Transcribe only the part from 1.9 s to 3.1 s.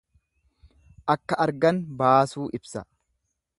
baasuu ibsa.